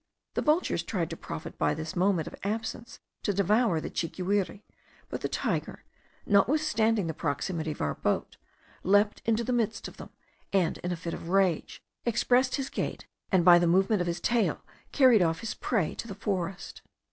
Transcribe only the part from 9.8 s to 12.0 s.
of them, and in a fit of rage,